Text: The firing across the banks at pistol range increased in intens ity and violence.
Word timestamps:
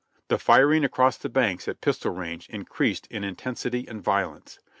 The 0.29 0.39
firing 0.39 0.83
across 0.83 1.17
the 1.17 1.29
banks 1.29 1.67
at 1.67 1.79
pistol 1.79 2.11
range 2.11 2.49
increased 2.49 3.05
in 3.11 3.23
intens 3.23 3.67
ity 3.67 3.87
and 3.87 4.01
violence. 4.01 4.57